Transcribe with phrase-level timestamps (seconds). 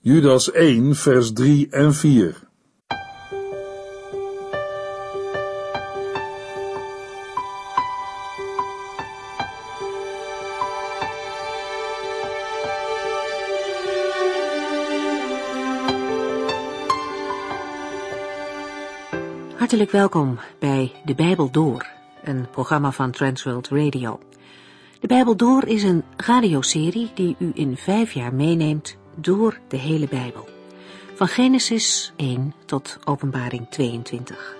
[0.00, 2.48] Judas 1, vers 3 en 4.
[19.56, 21.86] Hartelijk welkom bij De Bijbel Door,
[22.22, 24.20] een programma van Transworld Radio.
[25.00, 30.08] De Bijbel Door is een radioserie die u in vijf jaar meeneemt door de hele
[30.08, 30.48] Bijbel.
[31.14, 34.56] Van Genesis 1 tot Openbaring 22.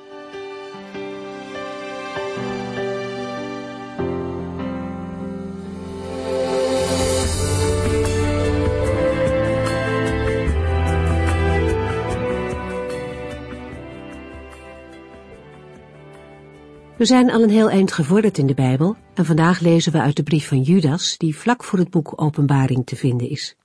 [16.96, 20.16] We zijn al een heel eind gevorderd in de Bijbel en vandaag lezen we uit
[20.16, 23.56] de brief van Judas die vlak voor het boek Openbaring te vinden is.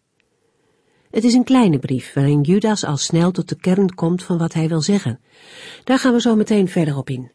[1.14, 4.54] Het is een kleine brief waarin Judas al snel tot de kern komt van wat
[4.54, 5.20] hij wil zeggen.
[5.84, 7.32] Daar gaan we zo meteen verder op in.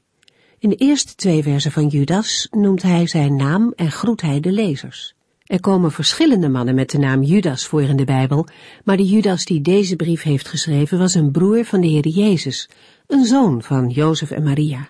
[0.58, 4.52] In de eerste twee versen van Judas noemt hij zijn naam en groet hij de
[4.52, 5.14] lezers.
[5.44, 8.46] Er komen verschillende mannen met de naam Judas voor in de Bijbel,
[8.84, 12.68] maar de Judas die deze brief heeft geschreven was een broer van de Heer Jezus,
[13.06, 14.88] een zoon van Jozef en Maria.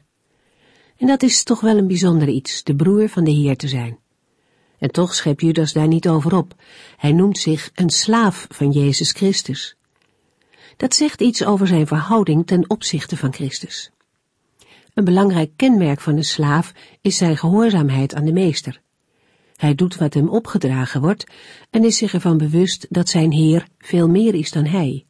[0.97, 3.99] En dat is toch wel een bijzonder iets, de broer van de Heer te zijn.
[4.79, 6.55] En toch schept Judas daar niet over op.
[6.97, 9.77] Hij noemt zich een slaaf van Jezus Christus.
[10.77, 13.91] Dat zegt iets over zijn verhouding ten opzichte van Christus.
[14.95, 18.81] Een belangrijk kenmerk van een slaaf is zijn gehoorzaamheid aan de meester.
[19.57, 21.25] Hij doet wat hem opgedragen wordt
[21.71, 25.07] en is zich ervan bewust dat zijn Heer veel meer is dan hij.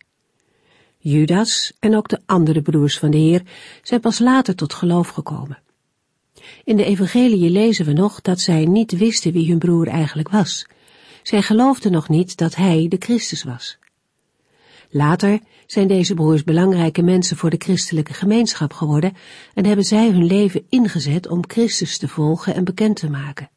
[0.99, 3.43] Judas en ook de andere broers van de Heer
[3.83, 5.59] zijn pas later tot geloof gekomen.
[6.65, 10.67] In de evangelie lezen we nog dat zij niet wisten wie hun broer eigenlijk was.
[11.23, 13.79] Zij geloofden nog niet dat hij de Christus was.
[14.91, 19.13] Later zijn deze broers belangrijke mensen voor de christelijke gemeenschap geworden
[19.55, 23.51] en hebben zij hun leven ingezet om Christus te volgen en bekend te maken.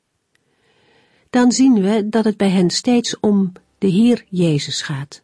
[1.29, 5.21] Dan zien we dat het bij hen steeds om de Heer Jezus gaat.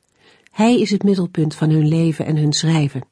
[0.52, 3.04] Hij is het middelpunt van hun leven en hun schrijven.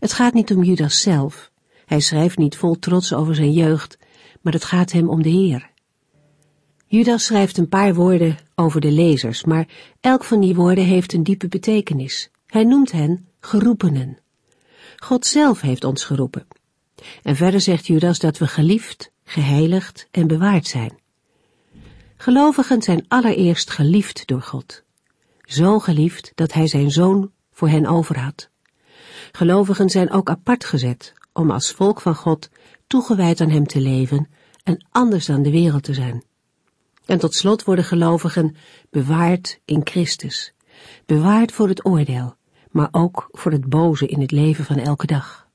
[0.00, 1.50] Het gaat niet om Judas zelf,
[1.86, 3.98] hij schrijft niet vol trots over zijn jeugd,
[4.40, 5.70] maar het gaat hem om de Heer.
[6.86, 9.68] Judas schrijft een paar woorden over de lezers, maar
[10.00, 12.30] elk van die woorden heeft een diepe betekenis.
[12.46, 14.18] Hij noemt hen geroepenen.
[14.96, 16.46] God zelf heeft ons geroepen.
[17.22, 20.98] En verder zegt Judas dat we geliefd, geheiligd en bewaard zijn.
[22.16, 24.82] Gelovigen zijn allereerst geliefd door God.
[25.40, 28.48] Zo geliefd dat hij zijn zoon voor hen over had.
[29.32, 32.50] Gelovigen zijn ook apart gezet om als volk van God
[32.86, 34.28] toegewijd aan Hem te leven
[34.62, 36.24] en anders dan de wereld te zijn.
[37.06, 38.56] En tot slot worden gelovigen
[38.90, 40.52] bewaard in Christus,
[41.06, 42.34] bewaard voor het oordeel,
[42.70, 45.48] maar ook voor het boze in het leven van elke dag.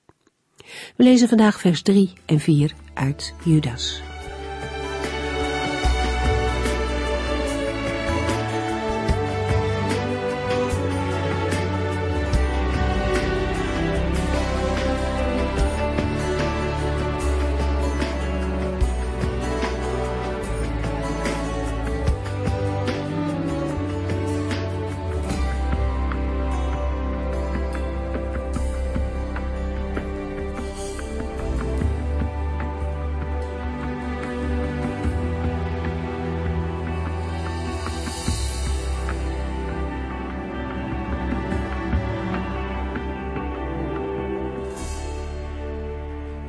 [0.96, 4.11] We lezen vandaag vers 3 en 4 uit Judas.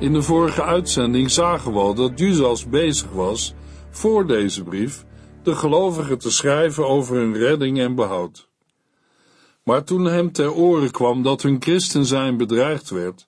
[0.02, 3.54] In de vorige uitzending zagen we al dat Judas bezig was,
[3.90, 5.04] voor deze brief,
[5.42, 8.48] de gelovigen te schrijven over hun redding en behoud.
[9.62, 13.26] Maar toen hem ter oren kwam dat hun christen zijn bedreigd werd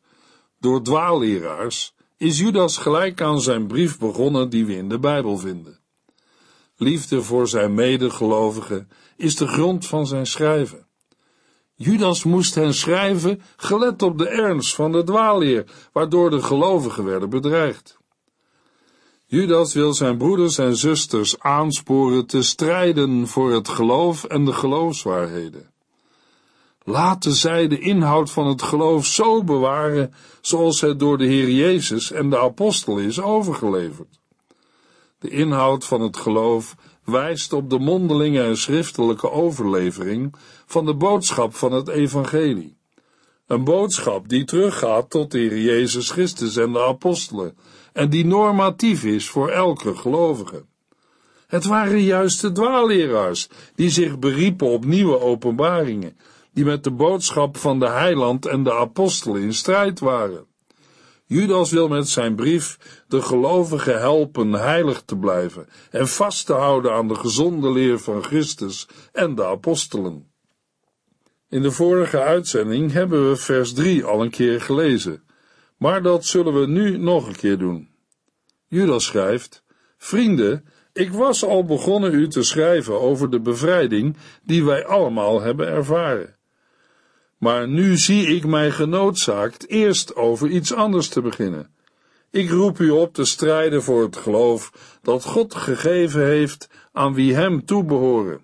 [0.61, 5.79] door dwaalleraars, is Judas gelijk aan zijn brief begonnen die we in de Bijbel vinden.
[6.77, 10.84] Liefde voor zijn medegelovigen is de grond van zijn schrijven.
[11.77, 17.31] Judas moest hen schrijven, gelet op de ernst van de dwaalleer, waardoor de gelovigen werden
[17.31, 17.99] bedreigd.
[19.27, 25.73] Judas wil zijn broeders en zusters aansporen te strijden voor het geloof en de geloofswaarheden.
[26.83, 32.11] Laten zij de inhoud van het geloof zo bewaren zoals het door de Heer Jezus
[32.11, 34.21] en de apostel is overgeleverd.
[35.19, 40.35] De inhoud van het geloof wijst op de mondelinge en schriftelijke overlevering
[40.67, 42.77] van de boodschap van het evangelie.
[43.47, 47.57] Een boodschap die teruggaat tot de Heer Jezus Christus en de apostelen
[47.93, 50.65] en die normatief is voor elke gelovige.
[51.47, 56.17] Het waren juist de dwaalleraars die zich beriepen op nieuwe openbaringen,
[56.53, 60.47] die met de boodschap van de heiland en de apostelen in strijd waren.
[61.27, 62.79] Judas wil met zijn brief
[63.09, 68.23] de gelovigen helpen heilig te blijven en vast te houden aan de gezonde leer van
[68.23, 70.33] Christus en de apostelen.
[71.49, 75.23] In de vorige uitzending hebben we vers 3 al een keer gelezen,
[75.77, 77.89] maar dat zullen we nu nog een keer doen.
[78.69, 79.63] Judas schrijft:
[79.97, 85.67] Vrienden, ik was al begonnen u te schrijven over de bevrijding die wij allemaal hebben
[85.67, 86.37] ervaren.
[87.45, 91.71] Maar nu zie ik mij genoodzaakt eerst over iets anders te beginnen.
[92.31, 97.35] Ik roep u op te strijden voor het geloof dat God gegeven heeft aan wie
[97.35, 98.41] hem toebehoren.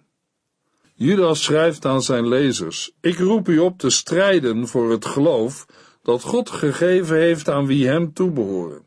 [0.95, 5.67] Judas schrijft aan zijn lezers: Ik roep u op te strijden voor het geloof
[6.03, 8.87] dat God gegeven heeft aan wie hem toebehoren.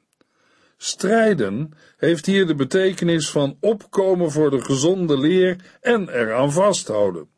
[0.78, 7.33] Strijden heeft hier de betekenis van opkomen voor de gezonde leer en eraan vasthouden.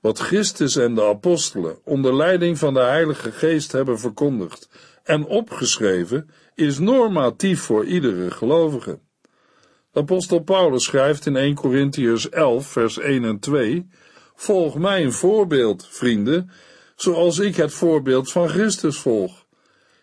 [0.00, 4.68] Wat Christus en de apostelen onder leiding van de Heilige Geest hebben verkondigd
[5.02, 8.98] en opgeschreven, is normatief voor iedere gelovige.
[9.92, 13.88] apostel Paulus schrijft in 1 Corinthians 11, vers 1 en 2:
[14.34, 16.50] Volg mijn voorbeeld, vrienden,
[16.96, 19.46] zoals ik het voorbeeld van Christus volg.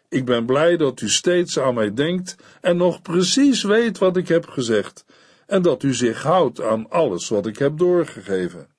[0.10, 4.28] Ik ben blij dat u steeds aan mij denkt en nog precies weet wat ik
[4.28, 5.06] heb gezegd,
[5.48, 8.73] en dat u zich houdt aan alles wat ik heb doorgegeven.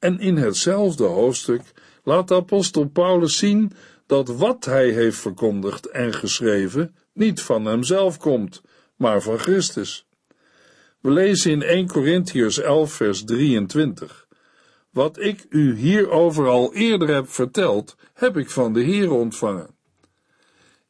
[0.00, 1.62] En in hetzelfde hoofdstuk
[2.04, 3.72] laat de apostel Paulus zien
[4.06, 8.62] dat wat hij heeft verkondigd en geschreven niet van hemzelf komt,
[8.96, 10.06] maar van Christus.
[11.00, 14.28] We lezen in 1 Corinthians 11 vers 23.
[14.90, 19.70] Wat ik u hierover al eerder heb verteld, heb ik van de Heer ontvangen.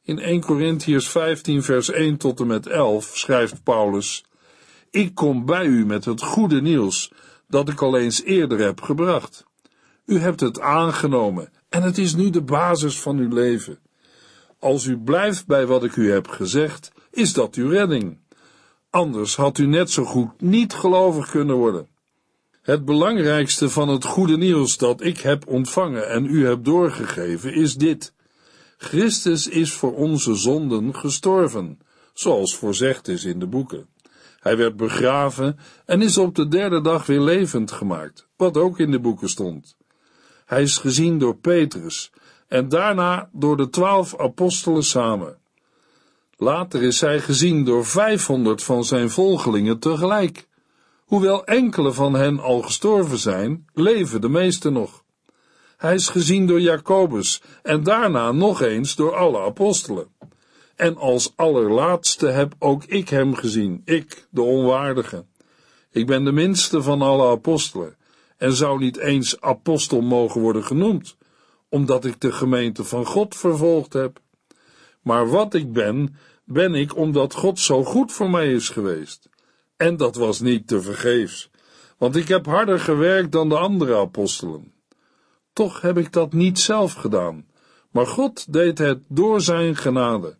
[0.03, 4.25] In 1 Corinthians 15 vers 1 tot en met 11 schrijft Paulus:
[4.89, 7.11] Ik kom bij u met het goede nieuws
[7.51, 9.45] dat ik al eens eerder heb gebracht.
[10.05, 13.79] U hebt het aangenomen en het is nu de basis van uw leven.
[14.59, 18.17] Als u blijft bij wat ik u heb gezegd, is dat uw redding.
[18.89, 21.87] Anders had u net zo goed niet gelovig kunnen worden.
[22.61, 27.75] Het belangrijkste van het goede nieuws dat ik heb ontvangen en u heb doorgegeven is
[27.75, 28.13] dit.
[28.77, 31.79] Christus is voor onze zonden gestorven,
[32.13, 33.87] zoals voorzegd is in de boeken.
[34.41, 38.91] Hij werd begraven en is op de derde dag weer levend gemaakt, wat ook in
[38.91, 39.75] de boeken stond.
[40.45, 42.11] Hij is gezien door Petrus
[42.47, 45.37] en daarna door de twaalf apostelen samen.
[46.37, 50.47] Later is hij gezien door vijfhonderd van zijn volgelingen tegelijk.
[51.05, 55.03] Hoewel enkele van hen al gestorven zijn, leven de meeste nog.
[55.77, 60.07] Hij is gezien door Jacobus en daarna nog eens door alle apostelen.
[60.81, 65.25] En als allerlaatste heb ook ik hem gezien, ik, de onwaardige.
[65.91, 67.97] Ik ben de minste van alle apostelen
[68.37, 71.17] en zou niet eens apostel mogen worden genoemd,
[71.69, 74.19] omdat ik de gemeente van God vervolgd heb.
[75.01, 79.29] Maar wat ik ben, ben ik omdat God zo goed voor mij is geweest.
[79.77, 81.49] En dat was niet te vergeefs,
[81.97, 84.73] want ik heb harder gewerkt dan de andere apostelen.
[85.53, 87.45] Toch heb ik dat niet zelf gedaan,
[87.91, 90.39] maar God deed het door zijn genade.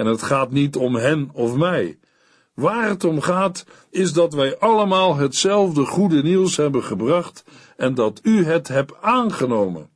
[0.00, 1.98] En het gaat niet om hen of mij.
[2.54, 7.44] Waar het om gaat, is dat wij allemaal hetzelfde goede nieuws hebben gebracht
[7.76, 9.90] en dat u het hebt aangenomen.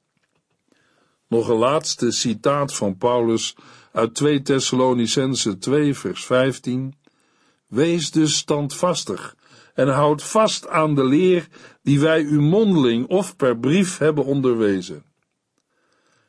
[1.29, 3.57] Nog een laatste citaat van Paulus
[3.93, 6.95] uit 2 Thessalonicense 2 vers 15.
[7.67, 9.37] Wees dus standvastig
[9.75, 11.49] en houd vast aan de leer
[11.83, 15.05] die wij u mondeling of per brief hebben onderwezen.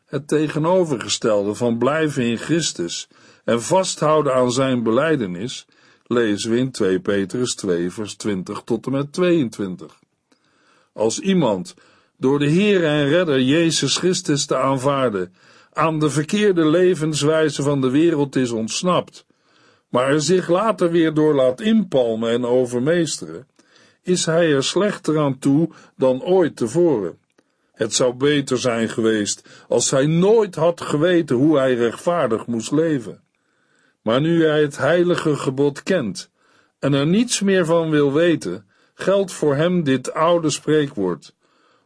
[0.05, 3.07] Het tegenovergestelde van blijven in Christus
[3.45, 5.65] en vasthouden aan zijn beleidenis,
[6.07, 9.99] lezen we in 2 Petrus 2 vers 20 tot en met 22.
[10.93, 11.75] Als iemand
[12.17, 15.33] door de Heer en Redder Jezus Christus te aanvaarden
[15.73, 19.25] aan de verkeerde levenswijze van de wereld is ontsnapt,
[19.89, 23.47] maar er zich later weer door laat inpalmen en overmeesteren,
[24.01, 27.17] is hij er slechter aan toe dan ooit tevoren.
[27.73, 33.23] Het zou beter zijn geweest als hij nooit had geweten hoe hij rechtvaardig moest leven.
[34.05, 36.31] Maar nu hij het heilige gebod kent
[36.79, 41.35] en er niets meer van wil weten, geldt voor hem dit oude spreekwoord.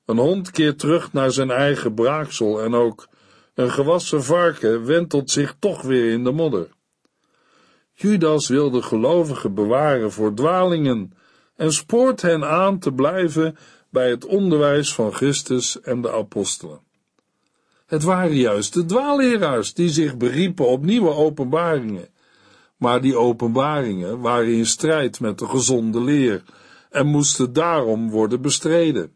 [0.05, 3.07] Een hond keert terug naar zijn eigen braaksel en ook
[3.53, 6.67] een gewassen varken wentelt zich toch weer in de modder.
[7.93, 11.13] Judas wil de gelovigen bewaren voor dwalingen
[11.55, 13.57] en spoort hen aan te blijven
[13.89, 16.87] bij het onderwijs van Christus en de apostelen.
[17.89, 22.07] Het waren juist de dwaalleraars die zich beriepen op nieuwe openbaringen,
[22.77, 26.43] maar die openbaringen waren in strijd met de gezonde leer
[26.89, 29.11] en moesten daarom worden bestreden.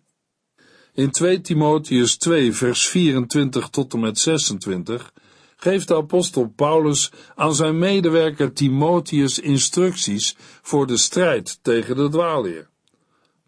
[0.94, 5.14] In 2 Timotheus 2 vers 24 tot en met 26
[5.56, 12.70] geeft de apostel Paulus aan zijn medewerker Timotheus instructies voor de strijd tegen de dwaalleer.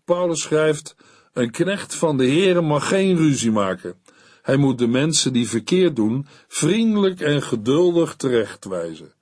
[0.04, 0.96] Paulus schrijft,
[1.34, 3.96] een knecht van de Heere mag geen ruzie maken.
[4.46, 9.14] Hij moet de mensen die verkeerd doen vriendelijk en geduldig terechtwijzen.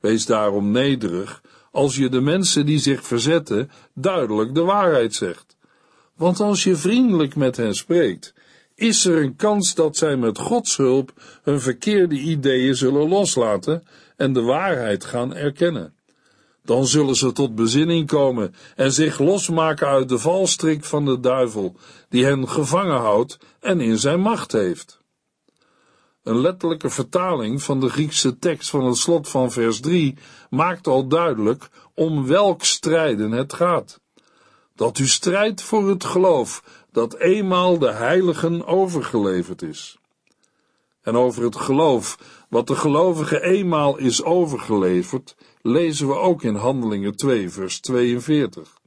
[0.00, 5.56] Wees daarom nederig als je de mensen die zich verzetten duidelijk de waarheid zegt.
[6.16, 8.34] Want als je vriendelijk met hen spreekt,
[8.74, 13.82] is er een kans dat zij met Gods hulp hun verkeerde ideeën zullen loslaten
[14.16, 15.94] en de waarheid gaan erkennen.
[16.68, 21.76] Dan zullen ze tot bezinning komen en zich losmaken uit de valstrik van de duivel,
[22.08, 25.00] die hen gevangen houdt en in zijn macht heeft.
[26.22, 30.18] Een letterlijke vertaling van de Griekse tekst van het slot van vers 3
[30.50, 34.00] maakt al duidelijk om welk strijden het gaat.
[34.74, 39.98] Dat u strijdt voor het geloof dat eenmaal de heiligen overgeleverd is.
[41.02, 47.16] En over het geloof, wat de gelovige eenmaal is overgeleverd, lezen we ook in Handelingen
[47.16, 48.78] 2, vers 42,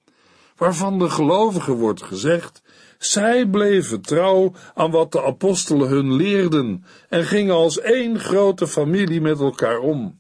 [0.58, 2.62] waarvan de gelovigen wordt gezegd,
[2.98, 9.22] zij bleven trouw aan wat de apostelen hun leerden en gingen als één grote familie
[9.22, 10.20] met elkaar om.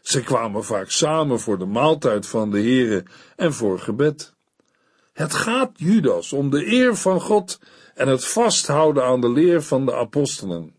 [0.00, 3.04] Ze kwamen vaak samen voor de maaltijd van de Here
[3.36, 4.34] en voor gebed.
[5.12, 7.60] Het gaat Judas om de eer van God
[7.94, 10.74] en het vasthouden aan de leer van de apostelen.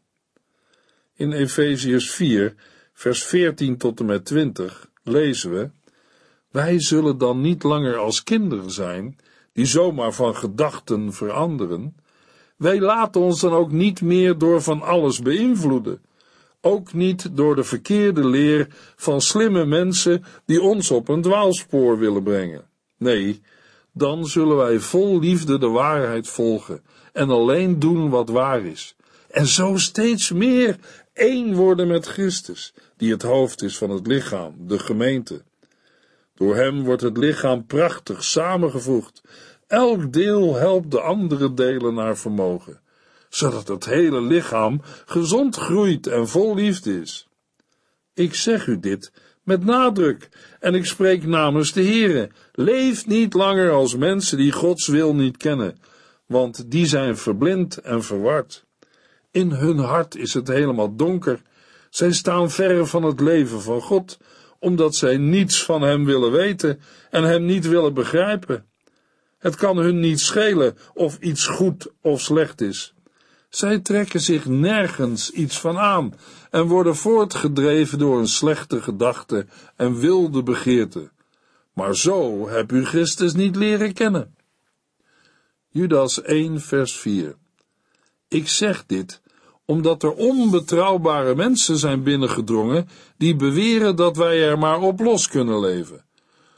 [1.15, 2.55] In Efeziërs 4,
[2.93, 5.69] vers 14 tot en met 20 lezen we:
[6.51, 9.17] Wij zullen dan niet langer als kinderen zijn,
[9.53, 11.95] die zomaar van gedachten veranderen.
[12.57, 16.01] Wij laten ons dan ook niet meer door van alles beïnvloeden,
[16.61, 22.23] ook niet door de verkeerde leer van slimme mensen die ons op een dwaalspoor willen
[22.23, 22.65] brengen.
[22.97, 23.41] Nee,
[23.93, 26.81] dan zullen wij vol liefde de waarheid volgen
[27.13, 28.95] en alleen doen wat waar is.
[29.29, 30.77] En zo steeds meer
[31.13, 35.41] één worden met Christus, die het hoofd is van het lichaam, de gemeente.
[36.35, 39.21] Door hem wordt het lichaam prachtig samengevoegd.
[39.67, 42.79] Elk deel helpt de andere delen naar vermogen,
[43.29, 47.27] zodat het hele lichaam gezond groeit en vol liefde is.
[48.13, 49.11] Ik zeg u dit
[49.43, 50.29] met nadruk,
[50.59, 52.29] en ik spreek namens de Heere.
[52.51, 55.77] Leef niet langer als mensen die Gods wil niet kennen,
[56.25, 58.65] want die zijn verblind en verward.
[59.31, 61.41] In hun hart is het helemaal donker.
[61.91, 64.17] Zij staan verre van het leven van God,
[64.59, 68.65] omdat zij niets van Hem willen weten en Hem niet willen begrijpen.
[69.37, 72.93] Het kan hun niet schelen of iets goed of slecht is.
[73.49, 76.13] Zij trekken zich nergens iets van aan
[76.49, 79.45] en worden voortgedreven door een slechte gedachte
[79.75, 81.11] en wilde begeerte.
[81.73, 84.35] Maar zo heb u Christus niet leren kennen.
[85.69, 87.35] Judas 1 vers 4
[88.27, 89.21] Ik zeg dit,
[89.65, 95.59] omdat er onbetrouwbare mensen zijn binnengedrongen die beweren dat wij er maar op los kunnen
[95.59, 96.05] leven.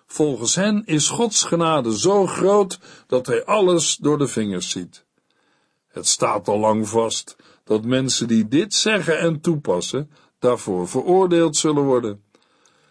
[0.06, 5.06] Volgens hen is Gods genade zo groot dat hij alles door de vingers ziet.
[5.88, 11.84] Het staat al lang vast dat mensen die dit zeggen en toepassen, daarvoor veroordeeld zullen
[11.84, 12.24] worden.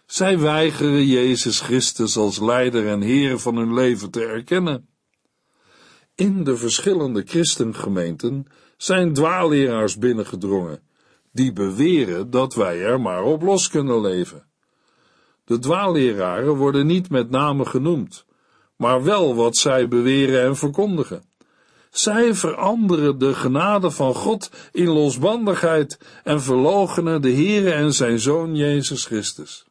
[0.05, 4.87] Zij weigeren Jezus Christus als leider en Heer van hun leven te erkennen.
[6.15, 8.47] In de verschillende christengemeenten
[8.83, 10.79] zijn dwaalleraars binnengedrongen,
[11.31, 14.45] die beweren dat wij er maar op los kunnen leven.
[15.45, 18.25] De dwaalleraren worden niet met name genoemd,
[18.75, 21.23] maar wel wat zij beweren en verkondigen.
[21.89, 28.55] Zij veranderen de genade van God in losbandigheid en verloochenen de Heere en zijn Zoon
[28.55, 29.65] Jezus Christus.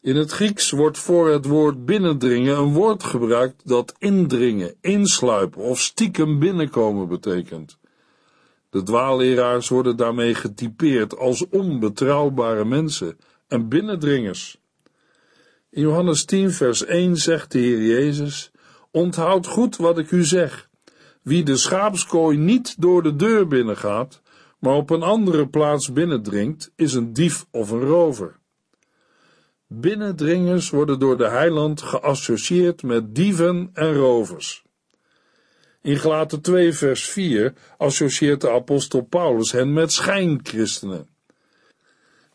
[0.00, 5.80] In het Grieks wordt voor het woord binnendringen een woord gebruikt dat indringen, insluipen of
[5.80, 7.78] stiekem binnenkomen betekent.
[8.70, 14.60] De dwaalleraars worden daarmee getypeerd als onbetrouwbare mensen en binnendringers.
[15.70, 18.50] In Johannes 10 vers 1 zegt de Heer Jezus,
[18.90, 20.68] onthoud goed wat ik u zeg.
[21.22, 24.22] Wie de schaapskooi niet door de deur binnengaat,
[24.58, 28.38] maar op een andere plaats binnendringt, is een dief of een rover.
[29.66, 34.64] Binnendringers worden door de heiland geassocieerd met dieven en rovers.
[35.82, 41.08] In Gelaten 2 vers 4 associeert de apostel Paulus hen met schijnchristenen.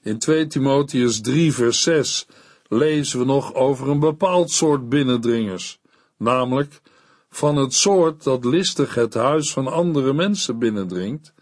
[0.01, 2.25] In 2 Timotheus 3 vers 6
[2.67, 5.79] lezen we nog over een bepaald soort binnendringers,
[6.17, 6.81] namelijk
[7.29, 11.33] van het soort dat listig het huis van andere mensen binnendringt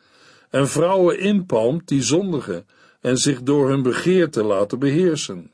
[0.50, 2.65] en vrouwen inpalmt die zondigen
[3.01, 5.51] en zich door hun begeerte laten beheersen.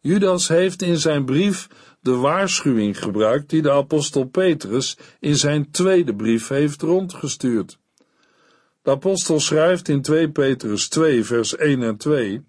[0.00, 1.68] Judas heeft in zijn brief
[2.06, 7.78] de waarschuwing gebruikt die de apostel Petrus in zijn tweede brief heeft rondgestuurd.
[8.82, 12.44] De apostel schrijft in 2 Petrus 2 vers 1 en 2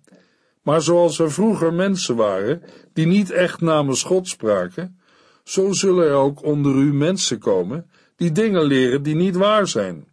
[0.61, 2.61] Maar zoals er vroeger mensen waren
[2.93, 4.99] die niet echt namens God spraken,
[5.43, 10.07] zo zullen er ook onder u mensen komen die dingen leren die niet waar zijn.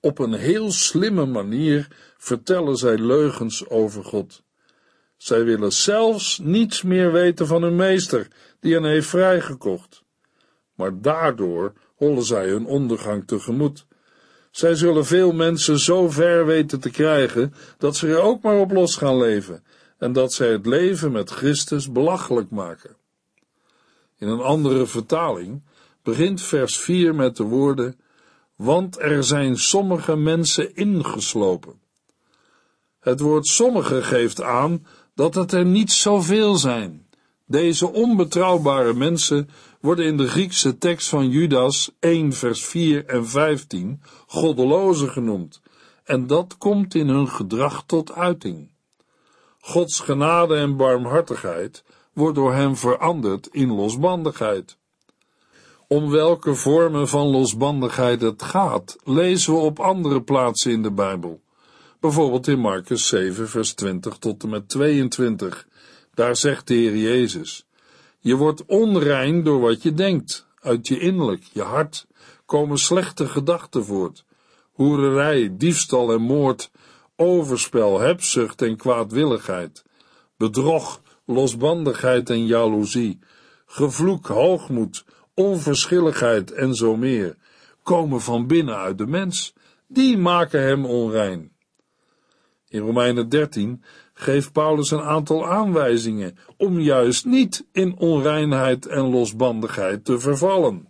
[0.00, 4.42] Op een heel slimme manier vertellen zij leugens over God.
[5.24, 8.28] Zij willen zelfs niets meer weten van hun meester,
[8.60, 10.02] die hen heeft vrijgekocht.
[10.74, 13.86] Maar daardoor hollen zij hun ondergang tegemoet.
[14.50, 18.70] Zij zullen veel mensen zo ver weten te krijgen dat ze er ook maar op
[18.70, 19.64] los gaan leven
[19.98, 22.96] en dat zij het leven met Christus belachelijk maken.
[24.18, 25.62] In een andere vertaling
[26.02, 28.00] begint vers 4 met de woorden:
[28.56, 31.82] Want er zijn sommige mensen ingeslopen.
[33.00, 37.06] Het woord sommige geeft aan dat het er niet zoveel zijn.
[37.46, 39.48] Deze onbetrouwbare mensen
[39.80, 45.60] worden in de Griekse tekst van Judas 1 vers 4 en 15 goddelozen genoemd,
[46.04, 48.70] en dat komt in hun gedrag tot uiting.
[49.60, 54.78] Gods genade en barmhartigheid wordt door hem veranderd in losbandigheid.
[55.88, 61.40] Om welke vormen van losbandigheid het gaat, lezen we op andere plaatsen in de Bijbel.
[62.04, 65.68] Bijvoorbeeld in Marcus 7, vers 20 tot en met 22.
[66.14, 67.66] Daar zegt de Heer Jezus:
[68.18, 70.46] Je wordt onrein door wat je denkt.
[70.60, 72.06] Uit je innerlijk, je hart,
[72.46, 74.24] komen slechte gedachten voort.
[74.72, 76.70] Hoererij, diefstal en moord,
[77.16, 79.84] overspel, hebzucht en kwaadwilligheid,
[80.36, 83.18] bedrog, losbandigheid en jaloezie,
[83.66, 87.36] gevloek, hoogmoed, onverschilligheid en zo meer,
[87.82, 89.54] komen van binnen uit de mens.
[89.86, 91.53] Die maken hem onrein.
[92.74, 93.82] In Romeinen 13
[94.14, 100.88] geeft Paulus een aantal aanwijzingen om juist niet in onreinheid en losbandigheid te vervallen.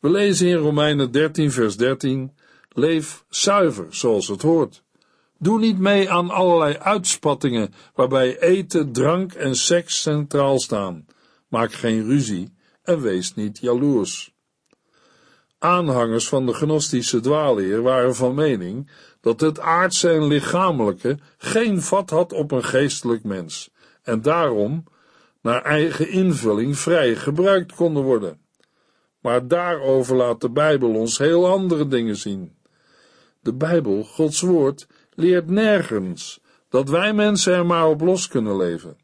[0.00, 2.32] We lezen in Romeinen 13, vers 13:
[2.68, 4.82] Leef zuiver, zoals het hoort.
[5.38, 11.06] Doe niet mee aan allerlei uitspattingen waarbij eten, drank en seks centraal staan.
[11.48, 14.36] Maak geen ruzie en wees niet jaloers.
[15.58, 22.10] Aanhangers van de gnostische dwaalleer waren van mening dat het aardse en lichamelijke geen vat
[22.10, 23.70] had op een geestelijk mens
[24.02, 24.84] en daarom
[25.42, 28.40] naar eigen invulling vrij gebruikt konden worden.
[29.20, 32.56] Maar daarover laat de Bijbel ons heel andere dingen zien.
[33.40, 38.96] De Bijbel, Gods woord, leert nergens dat wij mensen er maar op los kunnen leven.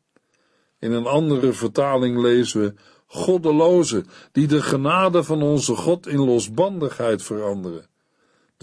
[0.78, 2.74] In een andere vertaling lezen we
[3.06, 7.86] goddelozen die de genade van onze God in losbandigheid veranderen.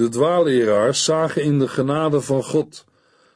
[0.02, 2.86] De dwaalleraars zagen in de genade van God,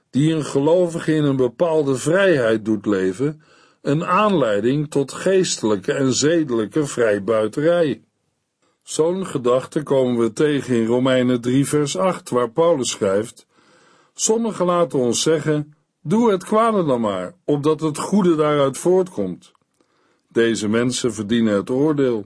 [0.09, 3.41] die een gelovige in een bepaalde vrijheid doet leven,
[3.81, 8.03] een aanleiding tot geestelijke en zedelijke vrijbuiterij.
[8.83, 13.47] Zo'n gedachte komen we tegen in Romeinen 3 vers 8, waar Paulus schrijft,
[14.13, 19.51] Sommigen laten ons zeggen, doe het kwade dan maar, opdat het goede daaruit voortkomt.
[20.27, 22.25] Deze mensen verdienen het oordeel.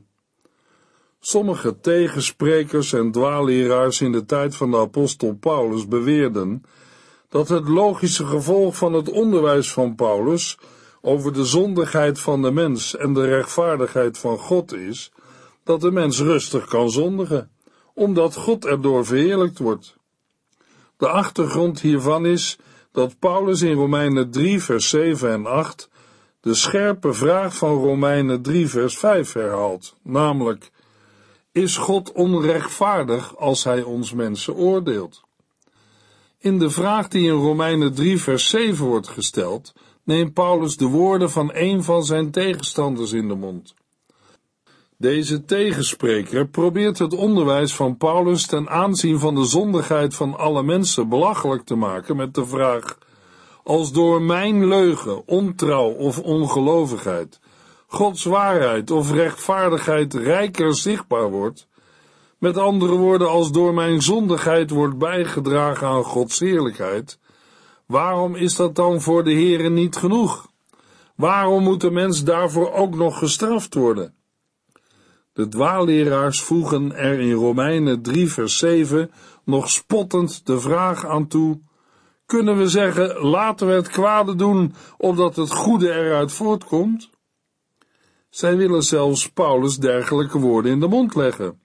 [1.20, 6.64] Sommige tegensprekers en dwaalleraars in de tijd van de apostel Paulus beweerden
[7.30, 10.58] dat het logische gevolg van het onderwijs van Paulus
[11.02, 15.12] over de zondigheid van de mens en de rechtvaardigheid van God is
[15.64, 17.52] dat de mens rustig kan zondigen,
[17.94, 19.98] omdat God erdoor verheerlijkt wordt.
[20.98, 22.58] De achtergrond hiervan is
[22.92, 25.90] dat Paulus in Romeinen 3 vers 7 en 8
[26.42, 30.72] de scherpe vraag van Romeinen 3 vers 5 herhaalt, namelijk
[31.52, 35.22] is God onrechtvaardig als hij ons mensen oordeelt?
[36.38, 41.32] In de vraag die in Romeinen 3 vers 7 wordt gesteld, neemt Paulus de woorden
[41.32, 43.74] van een van zijn tegenstanders in de mond.
[44.98, 51.10] Deze tegenspreker probeert het onderwijs van Paulus ten aanzien van de zondigheid van alle mensen
[51.10, 52.98] belachelijk te maken met de vraag:
[53.64, 57.40] als door mijn leugen, ontrouw of ongelovigheid
[57.92, 61.68] Gods waarheid of rechtvaardigheid rijker zichtbaar wordt,
[62.38, 67.20] met andere woorden, als door mijn zondigheid wordt bijgedragen aan Gods heerlijkheid,
[67.86, 70.48] waarom is dat dan voor de Heere niet genoeg?
[71.16, 74.14] Waarom moet de mens daarvoor ook nog gestraft worden?
[75.34, 79.12] De dwaalleraars voegen er in Romeinen 3 vers 7
[79.44, 81.60] nog spottend de vraag aan toe,
[82.26, 87.10] kunnen we zeggen, laten we het kwade doen, opdat het goede eruit voortkomt?
[88.30, 91.60] Zij willen zelfs Paulus dergelijke woorden in de mond leggen,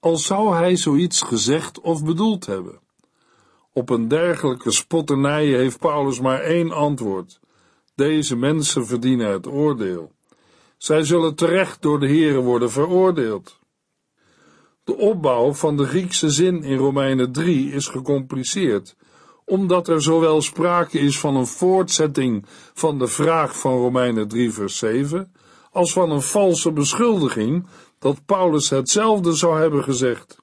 [0.00, 2.80] al zou hij zoiets gezegd of bedoeld hebben.
[3.72, 7.40] Op een dergelijke spotternij heeft Paulus maar één antwoord.
[7.94, 10.12] Deze mensen verdienen het oordeel.
[10.76, 13.58] Zij zullen terecht door de Here worden veroordeeld.
[14.84, 18.96] De opbouw van de Griekse zin in Romeinen 3 is gecompliceerd,
[19.44, 24.78] omdat er zowel sprake is van een voortzetting van de vraag van Romeinen 3 vers
[24.78, 25.33] 7,
[25.74, 27.66] als van een valse beschuldiging
[27.98, 30.38] dat Paulus hetzelfde zou hebben gezegd.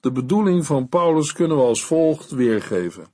[0.00, 3.06] De bedoeling van Paulus kunnen we als volgt weergeven.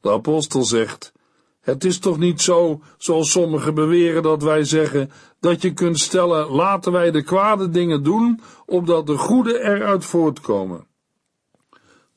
[0.00, 1.12] De apostel zegt,
[1.60, 5.10] het is toch niet zo, zoals sommigen beweren, dat wij zeggen
[5.40, 10.86] dat je kunt stellen: laten wij de kwade dingen doen, opdat de goede eruit voortkomen.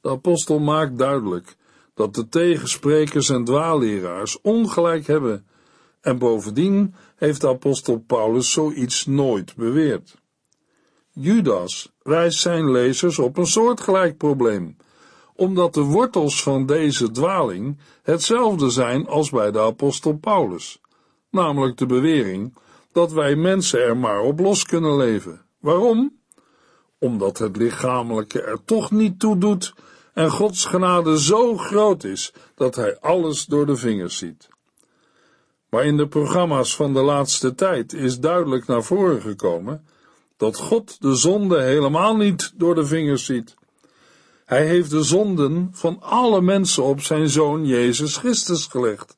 [0.01, 1.55] De apostel maakt duidelijk
[1.93, 5.45] dat de tegensprekers en dwaalleraars ongelijk hebben,
[6.03, 10.15] en bovendien heeft de apostel Paulus zoiets nooit beweerd.
[11.11, 14.77] Judas wijst zijn lezers op een soortgelijk probleem
[15.35, 20.81] omdat de wortels van deze dwaling hetzelfde zijn als bij de apostel Paulus,
[21.29, 22.57] namelijk de bewering
[22.91, 25.45] dat wij mensen er maar op los kunnen leven.
[25.59, 26.19] Waarom?
[26.99, 29.73] Omdat het lichamelijke er toch niet toe doet
[30.13, 34.52] en Gods genade zo groot is dat Hij alles door de vingers ziet.
[35.73, 39.85] Maar in de programma's van de laatste tijd is duidelijk naar voren gekomen
[40.37, 43.55] dat God de zonde helemaal niet door de vingers ziet.
[44.45, 49.17] Hij heeft de zonden van alle mensen op zijn zoon Jezus Christus gelegd.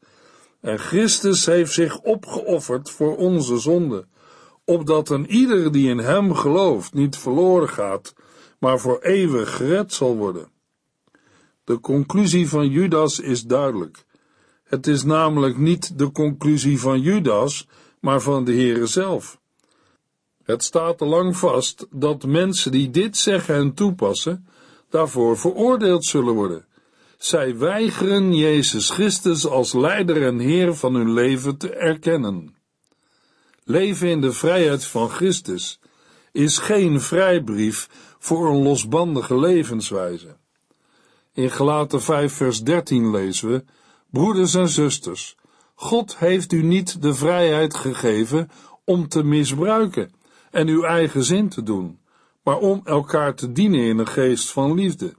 [0.61, 4.07] En Christus heeft zich opgeofferd voor onze zonden,
[4.65, 8.13] opdat een ieder die in hem gelooft niet verloren gaat,
[8.59, 10.47] maar voor eeuwig gered zal worden.
[11.63, 14.05] De conclusie van Judas is duidelijk.
[14.65, 17.67] Het is namelijk niet de conclusie van Judas,
[17.99, 19.39] maar van de Heere zelf.
[20.43, 24.47] Het staat lang vast dat mensen die dit zeggen en toepassen,
[24.89, 26.65] daarvoor veroordeeld zullen worden.
[27.17, 32.55] Zij weigeren Jezus Christus als leider en Heer van hun leven te erkennen.
[33.63, 35.79] Leven in de vrijheid van Christus
[36.31, 40.35] is geen vrijbrief voor een losbandige levenswijze.
[41.33, 43.63] In Gelaten 5 vers 13 lezen we,
[44.15, 45.35] Broeders en zusters,
[45.73, 48.49] God heeft u niet de vrijheid gegeven
[48.85, 50.11] om te misbruiken
[50.51, 51.99] en uw eigen zin te doen,
[52.43, 55.13] maar om elkaar te dienen in een geest van liefde.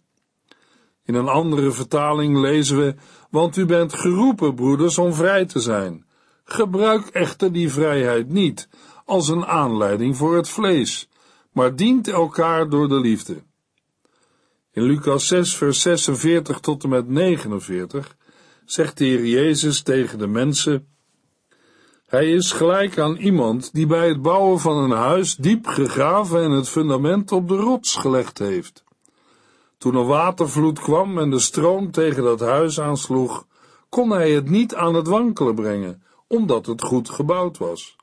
[1.04, 2.94] In een andere vertaling lezen we,
[3.30, 6.06] want u bent geroepen, broeders, om vrij te zijn.
[6.44, 8.68] Gebruik echter die vrijheid niet
[9.04, 11.08] als een aanleiding voor het vlees,
[11.52, 13.42] maar dient elkaar door de liefde.
[14.72, 18.15] In Lucas 6, vers 46 tot en met 49
[18.66, 20.88] zegt de Heer Jezus tegen de mensen,
[22.06, 26.50] hij is gelijk aan iemand die bij het bouwen van een huis diep gegraven en
[26.50, 28.84] het fundament op de rots gelegd heeft.
[29.78, 33.46] Toen een watervloed kwam en de stroom tegen dat huis aansloeg,
[33.88, 37.96] kon hij het niet aan het wankelen brengen, omdat het goed gebouwd was.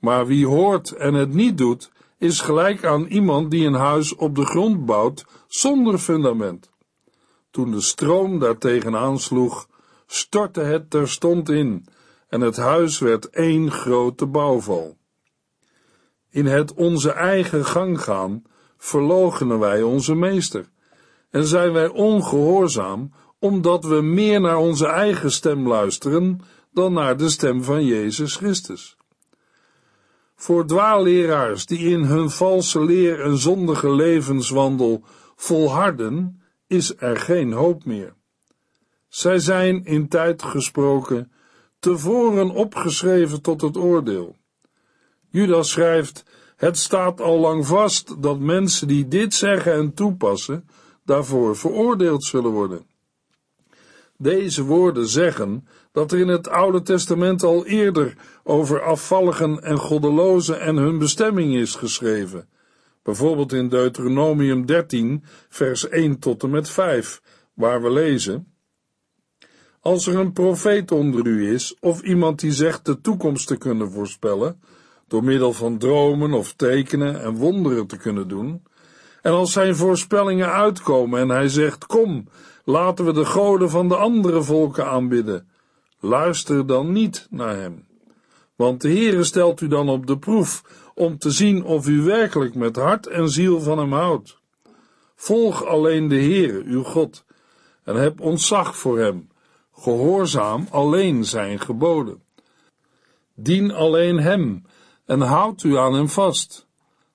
[0.00, 4.34] Maar wie hoort en het niet doet, is gelijk aan iemand die een huis op
[4.34, 6.70] de grond bouwt zonder fundament.
[7.56, 9.68] Toen de stroom daartegen aansloeg,
[10.06, 11.86] stortte het terstond in
[12.28, 14.96] en het huis werd één grote bouwval.
[16.30, 18.42] In het onze eigen gang gaan,
[18.78, 20.68] verloochenen wij onze meester
[21.30, 26.40] en zijn wij ongehoorzaam omdat we meer naar onze eigen stem luisteren
[26.72, 28.96] dan naar de stem van Jezus Christus.
[30.34, 35.04] Voor dwaalleraars die in hun valse leer en zondige levenswandel
[35.36, 38.14] volharden, is er geen hoop meer.
[39.08, 41.32] Zij zijn in tijd gesproken
[41.78, 44.36] tevoren opgeschreven tot het oordeel.
[45.30, 46.24] Judas schrijft,
[46.56, 50.68] het staat al lang vast dat mensen die dit zeggen en toepassen,
[51.04, 52.86] daarvoor veroordeeld zullen worden.
[54.18, 60.60] Deze woorden zeggen dat er in het Oude Testament al eerder over afvalligen en goddelozen
[60.60, 62.48] en hun bestemming is geschreven,
[63.06, 67.22] bijvoorbeeld in Deuteronomium 13, vers 1 tot en met 5,
[67.54, 68.52] waar we lezen:
[69.80, 73.90] als er een profeet onder u is, of iemand die zegt de toekomst te kunnen
[73.90, 74.60] voorspellen,
[75.08, 78.62] door middel van dromen of tekenen en wonderen te kunnen doen,
[79.22, 82.28] en als zijn voorspellingen uitkomen en hij zegt, kom,
[82.64, 85.48] laten we de goden van de andere volken aanbidden,
[86.00, 87.86] luister dan niet naar hem.
[88.56, 90.62] Want de Heere stelt u dan op de proef
[90.96, 94.38] om te zien of u werkelijk met hart en ziel van hem houdt.
[95.14, 97.24] Volg alleen de Heere, uw God,
[97.84, 99.28] en heb ontzag voor hem,
[99.72, 102.22] gehoorzaam alleen zijn geboden.
[103.34, 104.64] Dien alleen hem
[105.04, 106.66] en houd u aan hem vast.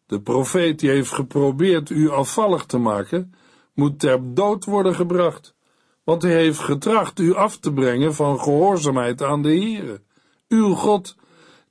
[0.05, 3.33] De profeet die heeft geprobeerd u afvallig te maken,
[3.73, 5.55] moet ter dood worden gebracht,
[6.03, 10.01] want hij heeft getracht u af te brengen van gehoorzaamheid aan de Heere,
[10.47, 11.15] uw God,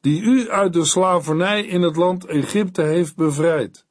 [0.00, 3.84] die u uit de slavernij in het land Egypte heeft bevrijd.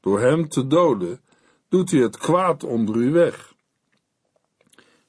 [0.00, 1.20] Door hem te doden,
[1.68, 3.54] doet hij het kwaad onder u weg.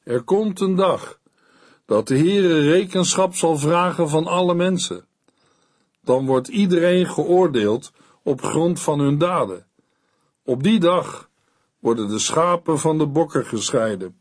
[0.04, 1.20] Er komt een dag
[1.86, 5.06] dat de Heere rekenschap zal vragen van alle mensen.
[6.02, 7.92] Dan wordt iedereen geoordeeld
[8.24, 9.66] op grond van hun daden.
[10.44, 11.30] Op die dag
[11.80, 14.18] worden de schapen van de bokken gescheiden.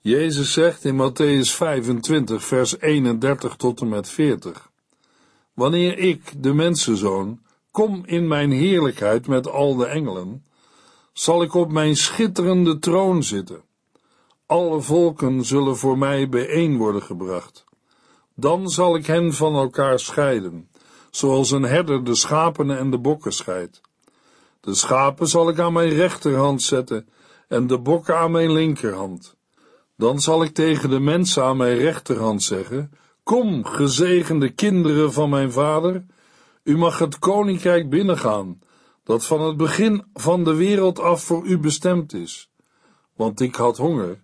[0.00, 4.70] Jezus zegt in Matthäus 25, vers 31 tot en met 40.
[5.58, 7.40] Wanneer ik, de mensenzoon,
[7.70, 10.44] kom in mijn heerlijkheid met al de engelen,
[11.12, 13.62] zal ik op mijn schitterende troon zitten.
[14.46, 17.64] Alle volken zullen voor mij bijeen worden gebracht.
[18.34, 20.68] Dan zal ik hen van elkaar scheiden,
[21.10, 23.80] zoals een herder de schapen en de bokken scheidt.
[24.60, 27.08] De schapen zal ik aan mijn rechterhand zetten
[27.48, 29.36] en de bokken aan mijn linkerhand.
[29.96, 32.90] Dan zal ik tegen de mensen aan mijn rechterhand zeggen:
[33.28, 36.04] Kom, gezegende kinderen van mijn vader,
[36.62, 38.60] u mag het koninkrijk binnengaan,
[39.04, 42.50] dat van het begin van de wereld af voor u bestemd is.
[43.16, 44.22] Want ik had honger,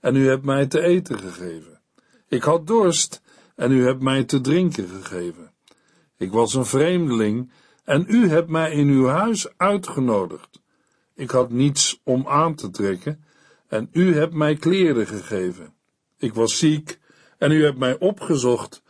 [0.00, 1.80] en u hebt mij te eten gegeven.
[2.28, 3.22] Ik had dorst,
[3.56, 5.52] en u hebt mij te drinken gegeven.
[6.16, 7.52] Ik was een vreemdeling,
[7.84, 10.62] en u hebt mij in uw huis uitgenodigd.
[11.14, 13.24] Ik had niets om aan te trekken,
[13.68, 15.74] en u hebt mij kleren gegeven.
[16.18, 16.98] Ik was ziek,
[17.38, 18.82] en u hebt mij opgezocht.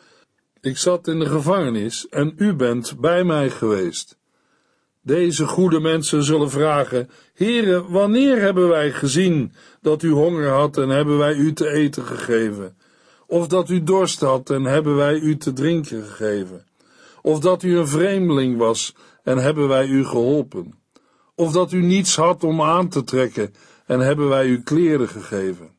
[0.61, 4.19] Ik zat in de gevangenis, en u bent bij mij geweest.
[5.03, 10.89] Deze goede mensen zullen vragen: Heere, wanneer hebben wij gezien dat u honger had en
[10.89, 12.77] hebben wij u te eten gegeven?
[13.27, 16.65] Of dat u dorst had en hebben wij u te drinken gegeven?
[17.23, 20.75] Of dat u een vreemdeling was en hebben wij u geholpen?
[21.35, 23.55] Of dat u niets had om aan te trekken
[23.87, 25.76] en hebben wij u kleren gegeven?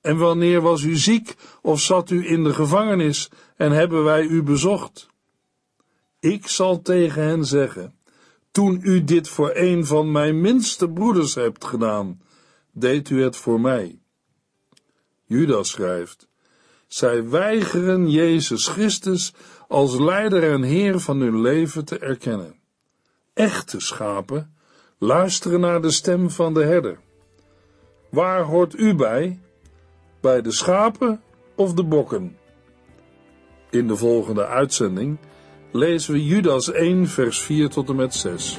[0.00, 4.42] En wanneer was u ziek of zat u in de gevangenis en hebben wij u
[4.42, 5.08] bezocht?
[6.18, 7.94] Ik zal tegen hen zeggen:
[8.50, 12.20] Toen u dit voor een van mijn minste broeders hebt gedaan,
[12.72, 13.98] deed u het voor mij.
[15.24, 16.28] Judas schrijft:
[16.86, 19.34] Zij weigeren Jezus Christus
[19.68, 22.54] als leider en heer van hun leven te erkennen.
[23.32, 24.54] Echte schapen
[24.98, 26.98] luisteren naar de stem van de herder.
[28.10, 29.40] Waar hoort u bij?
[30.20, 31.20] Bij de schapen
[31.54, 32.36] of de bokken?
[33.70, 35.18] In de volgende uitzending
[35.72, 38.58] lezen we Judas 1, vers 4 tot en met 6.